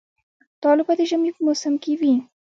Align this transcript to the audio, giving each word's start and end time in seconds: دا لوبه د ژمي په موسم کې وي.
دا 0.61 0.71
لوبه 0.77 0.93
د 0.97 1.01
ژمي 1.09 1.31
په 1.35 1.41
موسم 1.47 1.73
کې 1.83 1.91
وي. 1.99 2.13